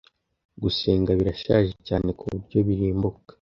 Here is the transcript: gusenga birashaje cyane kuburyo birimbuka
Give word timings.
gusenga 0.61 1.09
birashaje 1.19 1.71
cyane 1.87 2.09
kuburyo 2.19 2.57
birimbuka 2.67 3.19